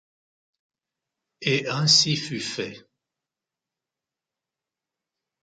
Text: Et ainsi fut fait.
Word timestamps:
Et 1.41 1.67
ainsi 1.67 2.15
fut 2.15 2.39
fait. 2.39 2.87